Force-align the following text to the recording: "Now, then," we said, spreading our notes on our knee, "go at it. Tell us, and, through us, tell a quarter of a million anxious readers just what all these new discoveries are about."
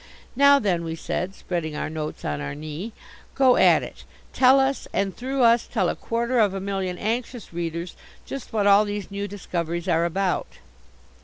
"Now, 0.35 0.57
then," 0.57 0.83
we 0.83 0.95
said, 0.95 1.35
spreading 1.35 1.75
our 1.75 1.87
notes 1.87 2.25
on 2.25 2.41
our 2.41 2.55
knee, 2.55 2.91
"go 3.35 3.55
at 3.55 3.83
it. 3.83 4.03
Tell 4.33 4.59
us, 4.59 4.87
and, 4.93 5.15
through 5.15 5.43
us, 5.43 5.67
tell 5.71 5.89
a 5.89 5.95
quarter 5.95 6.39
of 6.39 6.55
a 6.55 6.59
million 6.59 6.97
anxious 6.97 7.53
readers 7.53 7.95
just 8.25 8.51
what 8.51 8.65
all 8.65 8.83
these 8.83 9.11
new 9.11 9.27
discoveries 9.27 9.87
are 9.87 10.03
about." 10.05 10.53